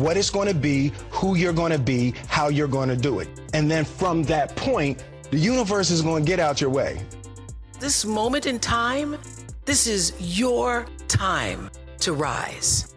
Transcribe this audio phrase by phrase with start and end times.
[0.00, 3.20] what it's going to be, who you're going to be, how you're going to do
[3.20, 3.28] it.
[3.54, 7.00] And then from that point, the universe is going to get out your way.
[7.78, 9.18] This moment in time,
[9.64, 12.95] this is your time to rise.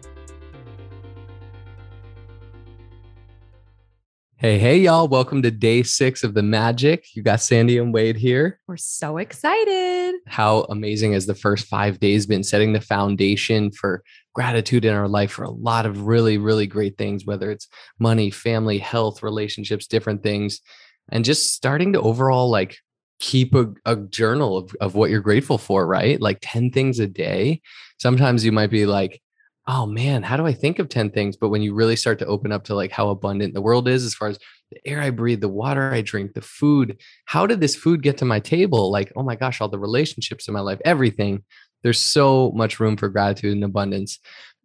[4.42, 5.06] Hey, hey, y'all.
[5.06, 7.14] Welcome to day six of the magic.
[7.14, 8.58] You got Sandy and Wade here.
[8.66, 10.14] We're so excited.
[10.26, 14.02] How amazing has the first five days been setting the foundation for
[14.34, 18.30] gratitude in our life for a lot of really, really great things, whether it's money,
[18.30, 20.62] family, health, relationships, different things,
[21.10, 22.78] and just starting to overall like
[23.18, 26.18] keep a, a journal of, of what you're grateful for, right?
[26.18, 27.60] Like 10 things a day.
[27.98, 29.20] Sometimes you might be like,
[29.66, 31.36] oh man, how do I think of 10 things?
[31.36, 34.04] But when you really start to open up to like how abundant the world is,
[34.04, 34.38] as far as
[34.70, 38.18] the air I breathe, the water I drink, the food, how did this food get
[38.18, 38.90] to my table?
[38.90, 41.44] Like, oh my gosh, all the relationships in my life, everything.
[41.82, 44.18] There's so much room for gratitude and abundance.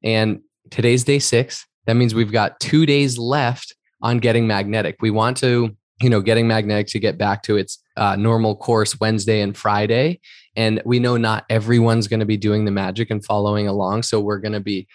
[0.03, 1.66] And today's day six.
[1.85, 4.97] That means we've got two days left on getting magnetic.
[5.01, 8.99] We want to, you know, getting magnetic to get back to its uh, normal course
[8.99, 10.19] Wednesday and Friday.
[10.55, 14.03] And we know not everyone's going to be doing the magic and following along.
[14.03, 14.88] So we're going to be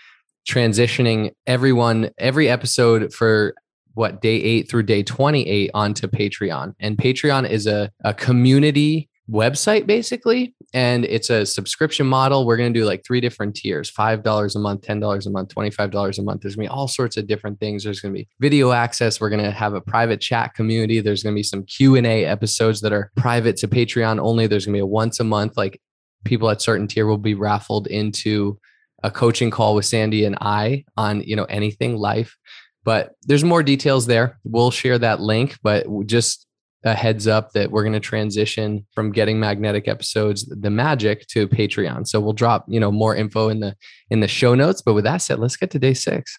[0.48, 3.54] transitioning everyone, every episode for
[3.94, 6.74] what day eight through day 28 onto Patreon.
[6.80, 12.46] And Patreon is a, a community website basically and it's a subscription model.
[12.46, 16.18] We're going to do like three different tiers $5 a month $10 a month $25
[16.18, 16.42] a month.
[16.42, 17.84] There's going to be all sorts of different things.
[17.84, 19.20] There's going to be video access.
[19.20, 21.00] We're going to have a private chat community.
[21.00, 24.46] There's going to be some q&a episodes that are private to patreon only.
[24.46, 25.80] There's going to be a once a month like
[26.24, 28.58] people at certain tier will be raffled into
[29.02, 32.36] a coaching call with sandy and i on you know anything life.
[32.82, 34.38] But there's more details there.
[34.44, 36.46] We'll share that link but just
[36.84, 41.46] a heads up that we're going to transition from getting magnetic episodes the magic to
[41.46, 43.74] patreon so we'll drop you know more info in the
[44.08, 46.38] in the show notes but with that said let's get to day six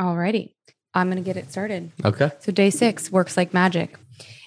[0.00, 0.52] Alrighty.
[0.94, 1.90] I'm going to get it started.
[2.04, 3.98] okay So, day six works like magic.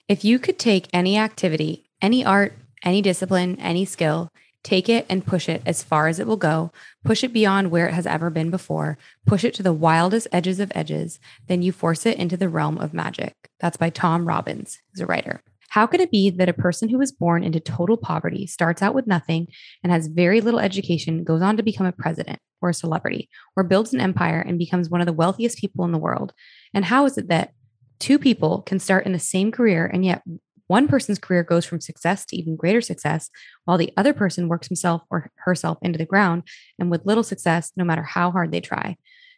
[0.08, 4.30] If you could take any activity, any art, any discipline, any skill,
[4.64, 6.72] take it and push it as far as it will go,
[7.04, 10.60] push it beyond where it has ever been before, push it to the wildest edges
[10.60, 13.36] of edges, then you force it into the realm of magic.
[13.60, 15.42] That's by Tom Robbins, who's a writer.
[15.70, 18.96] How could it be that a person who was born into total poverty starts out
[18.96, 19.48] with nothing
[19.84, 23.64] and has very little education, goes on to become a president or a celebrity, or
[23.64, 26.34] builds an empire and becomes one of the wealthiest people in the world?
[26.74, 27.54] And how is it that
[28.00, 30.24] two people can start in the same career and yet
[30.70, 33.32] one person's career goes from success to even greater success,
[33.66, 36.44] while the other person works himself or herself into the ground
[36.78, 38.96] and with little success, no matter how hard they try.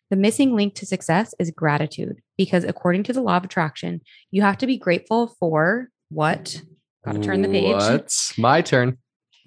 [0.10, 4.42] The missing link to success is gratitude, because according to the law of attraction, you
[4.42, 6.62] have to be grateful for what?
[7.06, 8.98] Got to turn the page What's my turn?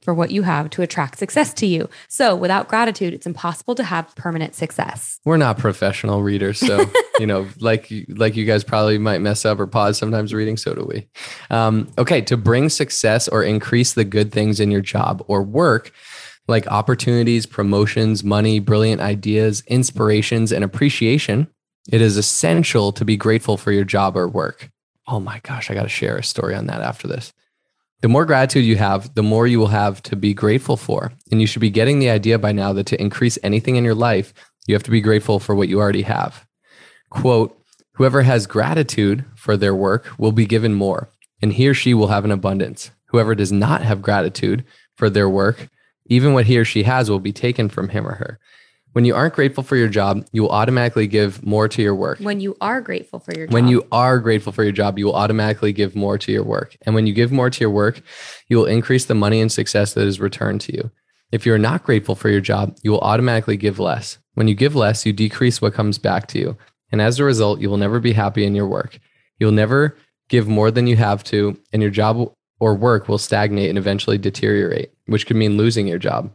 [0.04, 1.88] For what you have to attract success to you.
[2.09, 5.19] So without gratitude, it's impossible to have permanent success.
[5.25, 6.84] We're not professional readers, so
[7.19, 10.56] you know, like like you guys probably might mess up or pause sometimes reading.
[10.59, 11.09] So do we.
[11.50, 15.91] Um, okay, to bring success or increase the good things in your job or work,
[16.47, 21.48] like opportunities, promotions, money, brilliant ideas, inspirations, and appreciation,
[21.91, 24.70] it is essential to be grateful for your job or work.
[25.06, 27.32] Oh my gosh, I got to share a story on that after this.
[28.04, 31.10] The more gratitude you have, the more you will have to be grateful for.
[31.31, 33.94] And you should be getting the idea by now that to increase anything in your
[33.94, 34.34] life,
[34.66, 36.47] you have to be grateful for what you already have.
[37.09, 37.59] Quote,
[37.94, 41.09] whoever has gratitude for their work will be given more,
[41.41, 42.91] and he or she will have an abundance.
[43.06, 45.70] Whoever does not have gratitude for their work,
[46.04, 48.38] even what he or she has will be taken from him or her.
[48.94, 52.21] When you aren't grateful for your job, you will automatically give more to your work.
[52.21, 53.53] When you are grateful for your job.
[53.53, 56.76] When you are grateful for your job, you will automatically give more to your work.
[56.82, 58.00] And when you give more to your work,
[58.46, 60.93] you will increase the money and success that is returned to you.
[61.32, 64.19] If you're not grateful for your job, you will automatically give less.
[64.35, 66.56] When you give less, you decrease what comes back to you.
[66.93, 69.00] And as a result, you will never be happy in your work.
[69.40, 69.97] You'll never
[70.29, 74.19] give more than you have to, and your job or work will stagnate and eventually
[74.19, 76.32] deteriorate, which could mean losing your job.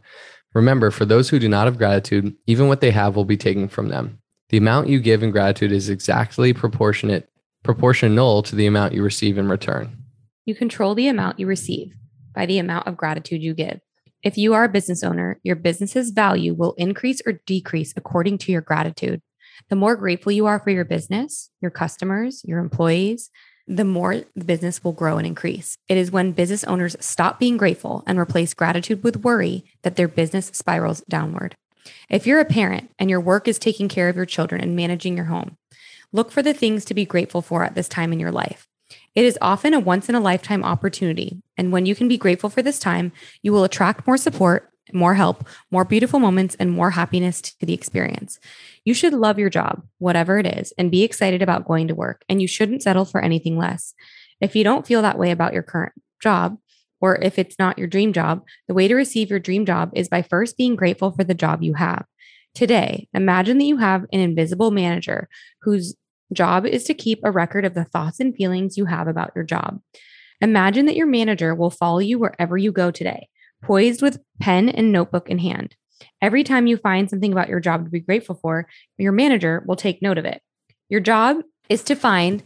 [0.54, 3.68] Remember, for those who do not have gratitude, even what they have will be taken
[3.68, 4.18] from them.
[4.48, 7.28] The amount you give in gratitude is exactly proportionate,
[7.62, 9.96] proportional to the amount you receive in return.
[10.44, 11.92] You control the amount you receive
[12.34, 13.80] by the amount of gratitude you give.
[14.22, 18.52] If you are a business owner, your business's value will increase or decrease according to
[18.52, 19.22] your gratitude.
[19.68, 23.30] The more grateful you are for your business, your customers, your employees,
[23.70, 25.78] the more the business will grow and increase.
[25.88, 30.08] It is when business owners stop being grateful and replace gratitude with worry that their
[30.08, 31.54] business spirals downward.
[32.08, 35.16] If you're a parent and your work is taking care of your children and managing
[35.16, 35.56] your home,
[36.12, 38.66] look for the things to be grateful for at this time in your life.
[39.14, 41.40] It is often a once in a lifetime opportunity.
[41.56, 45.14] And when you can be grateful for this time, you will attract more support, more
[45.14, 48.38] help, more beautiful moments, and more happiness to the experience.
[48.84, 52.24] You should love your job, whatever it is, and be excited about going to work.
[52.28, 53.94] And you shouldn't settle for anything less.
[54.40, 56.56] If you don't feel that way about your current job,
[57.00, 60.08] or if it's not your dream job, the way to receive your dream job is
[60.08, 62.04] by first being grateful for the job you have.
[62.54, 65.28] Today, imagine that you have an invisible manager
[65.62, 65.94] whose
[66.32, 69.44] job is to keep a record of the thoughts and feelings you have about your
[69.44, 69.80] job.
[70.40, 73.28] Imagine that your manager will follow you wherever you go today,
[73.62, 75.76] poised with pen and notebook in hand.
[76.22, 78.66] Every time you find something about your job to be grateful for,
[78.98, 80.42] your manager will take note of it.
[80.88, 82.42] Your job is to find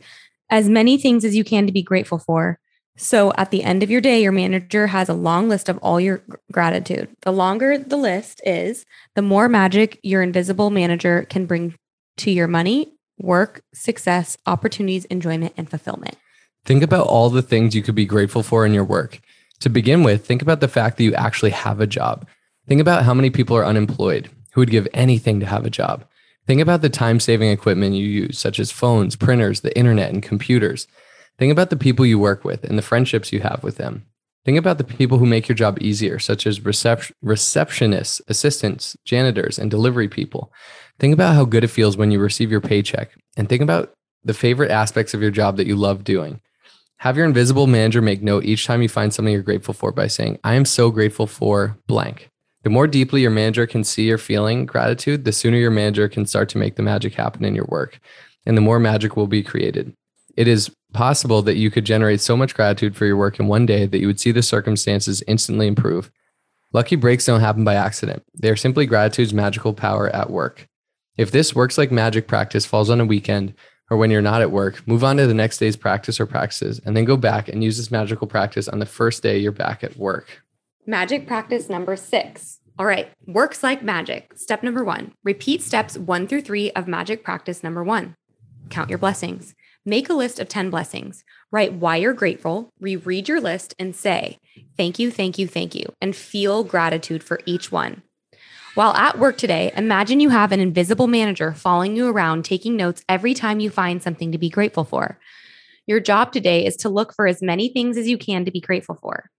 [0.50, 2.58] as many things as you can to be grateful for.
[2.96, 6.00] So at the end of your day, your manager has a long list of all
[6.00, 6.22] your
[6.52, 7.08] gratitude.
[7.22, 8.84] The longer the list is,
[9.16, 11.74] the more magic your invisible manager can bring
[12.18, 16.16] to your money, work, success, opportunities, enjoyment, and fulfillment.
[16.64, 19.20] Think about all the things you could be grateful for in your work.
[19.64, 22.26] To begin with, think about the fact that you actually have a job.
[22.68, 26.04] Think about how many people are unemployed who would give anything to have a job.
[26.46, 30.22] Think about the time saving equipment you use, such as phones, printers, the internet, and
[30.22, 30.86] computers.
[31.38, 34.04] Think about the people you work with and the friendships you have with them.
[34.44, 39.58] Think about the people who make your job easier, such as recep- receptionists, assistants, janitors,
[39.58, 40.52] and delivery people.
[40.98, 44.34] Think about how good it feels when you receive your paycheck, and think about the
[44.34, 46.42] favorite aspects of your job that you love doing.
[46.98, 50.06] Have your invisible manager make note each time you find something you're grateful for by
[50.06, 52.30] saying, I am so grateful for blank.
[52.62, 56.24] The more deeply your manager can see your feeling gratitude, the sooner your manager can
[56.24, 58.00] start to make the magic happen in your work,
[58.46, 59.94] and the more magic will be created.
[60.34, 63.66] It is possible that you could generate so much gratitude for your work in one
[63.66, 66.10] day that you would see the circumstances instantly improve.
[66.72, 68.22] Lucky breaks don't happen by accident.
[68.34, 70.66] They are simply gratitude's magical power at work.
[71.16, 73.54] If this works like magic practice falls on a weekend
[73.94, 76.80] or when you're not at work, move on to the next day's practice or practices
[76.84, 79.84] and then go back and use this magical practice on the first day you're back
[79.84, 80.42] at work.
[80.84, 82.58] Magic practice number six.
[82.76, 84.32] All right, works like magic.
[84.34, 88.16] Step number one repeat steps one through three of magic practice number one.
[88.68, 89.54] Count your blessings.
[89.86, 91.22] Make a list of 10 blessings.
[91.52, 94.38] Write why you're grateful, reread your list, and say,
[94.76, 98.02] thank you, thank you, thank you, and feel gratitude for each one.
[98.74, 103.04] While at work today, imagine you have an invisible manager following you around, taking notes
[103.08, 105.20] every time you find something to be grateful for.
[105.86, 108.60] Your job today is to look for as many things as you can to be
[108.60, 109.30] grateful for.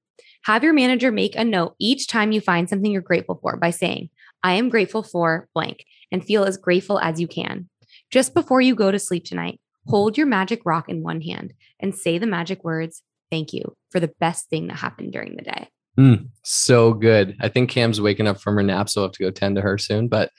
[0.45, 3.71] Have your manager make a note each time you find something you're grateful for by
[3.71, 4.09] saying,
[4.41, 5.83] I am grateful for blank,
[6.13, 7.67] and feel as grateful as you can.
[8.11, 11.93] Just before you go to sleep tonight, hold your magic rock in one hand and
[11.93, 15.67] say the magic words, thank you, for the best thing that happened during the day.
[15.97, 17.36] Mm, so good.
[17.39, 19.62] I think Cam's waking up from her nap, so I'll have to go tend to
[19.62, 20.07] her soon.
[20.07, 20.31] But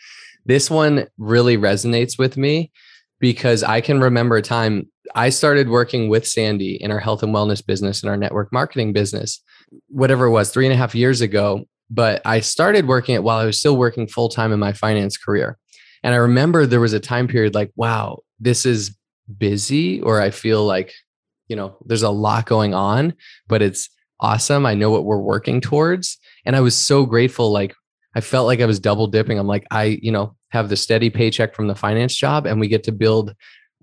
[0.44, 2.70] this one really resonates with me
[3.18, 7.34] because I can remember a time I started working with Sandy in our health and
[7.34, 9.40] wellness business and our network marketing business
[9.88, 11.64] whatever it was, three and a half years ago.
[11.90, 15.16] But I started working it while I was still working full time in my finance
[15.16, 15.58] career.
[16.02, 18.96] And I remember there was a time period like, wow, this is
[19.38, 20.92] busy, or I feel like,
[21.48, 23.14] you know, there's a lot going on,
[23.48, 23.88] but it's
[24.20, 24.66] awesome.
[24.66, 26.18] I know what we're working towards.
[26.44, 27.52] And I was so grateful.
[27.52, 27.74] Like,
[28.14, 29.38] I felt like I was double dipping.
[29.38, 32.68] I'm like, I, you know, have the steady paycheck from the finance job, and we
[32.68, 33.34] get to build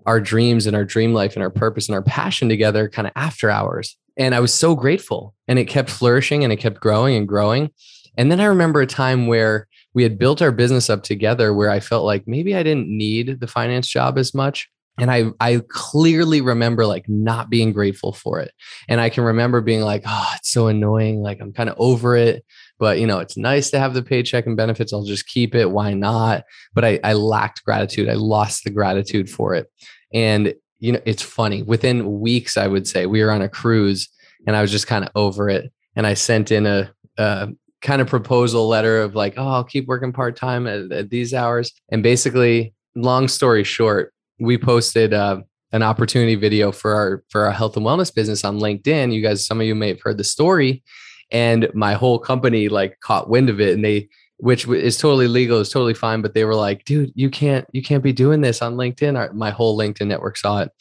[0.06, 3.12] our dreams and our dream life and our purpose and our passion together kind of
[3.16, 3.96] after hours.
[4.16, 7.70] And I was so grateful and it kept flourishing and it kept growing and growing.
[8.16, 11.70] And then I remember a time where we had built our business up together where
[11.70, 14.68] I felt like maybe I didn't need the finance job as much.
[14.98, 18.52] And I I clearly remember like not being grateful for it.
[18.88, 21.20] And I can remember being like, oh, it's so annoying.
[21.20, 22.44] Like I'm kind of over it.
[22.78, 24.92] But you know, it's nice to have the paycheck and benefits.
[24.92, 25.70] I'll just keep it.
[25.70, 26.44] Why not?
[26.74, 28.08] But I, I lacked gratitude.
[28.08, 29.70] I lost the gratitude for it.
[30.12, 31.62] And you know, it's funny.
[31.62, 34.08] Within weeks, I would say we were on a cruise
[34.46, 35.72] and I was just kind of over it.
[35.96, 37.48] And I sent in a, a
[37.84, 41.32] kind of proposal letter of like, oh, I'll keep working part time at, at, these
[41.32, 41.72] hours.
[41.90, 45.40] And basically, long story short, we posted uh,
[45.72, 49.12] an opportunity video for our for our health and wellness business on LinkedIn.
[49.12, 50.82] You guys, some of you may have heard the story,
[51.30, 55.60] and my whole company like caught wind of it, and they which is totally legal,
[55.60, 56.20] is totally fine.
[56.20, 59.16] But they were like, dude, you can't, you can't be doing this on LinkedIn.
[59.16, 60.72] Our, my whole LinkedIn network saw it.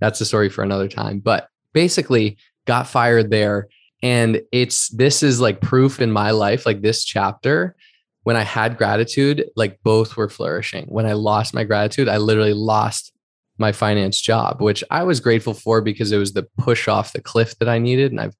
[0.00, 1.20] That's a story for another time.
[1.20, 3.68] But basically, got fired there.
[4.02, 7.76] And it's this is like proof in my life, like this chapter.
[8.24, 10.86] When I had gratitude, like both were flourishing.
[10.86, 13.12] When I lost my gratitude, I literally lost
[13.58, 17.20] my finance job, which I was grateful for because it was the push off the
[17.20, 18.12] cliff that I needed.
[18.12, 18.34] And I've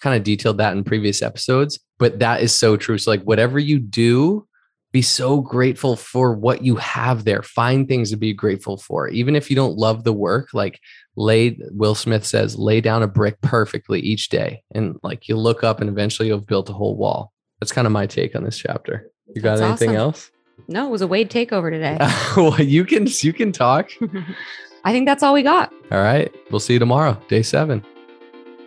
[0.00, 2.98] kind of detailed that in previous episodes, but that is so true.
[2.98, 4.46] So, like, whatever you do,
[4.92, 7.42] be so grateful for what you have there.
[7.42, 9.08] Find things to be grateful for.
[9.08, 10.80] Even if you don't love the work, like,
[11.16, 14.62] lay, Will Smith says, lay down a brick perfectly each day.
[14.74, 17.32] And like, you look up and eventually you've built a whole wall.
[17.60, 19.10] That's kind of my take on this chapter.
[19.34, 20.00] You got That's anything awesome.
[20.00, 20.30] else?
[20.68, 21.98] No, it was a Wade takeover today.
[22.36, 23.90] well, you can you can talk.
[24.84, 25.72] I think that's all we got.
[25.90, 26.32] All right.
[26.50, 27.84] We'll see you tomorrow, day seven.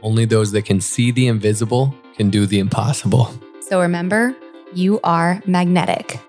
[0.01, 3.34] Only those that can see the invisible can do the impossible.
[3.62, 4.36] So remember,
[4.74, 6.20] you are magnetic.